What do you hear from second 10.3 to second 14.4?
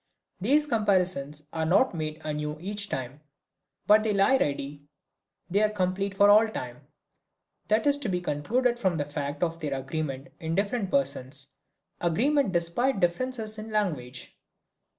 in different persons, agreement despite differences in language.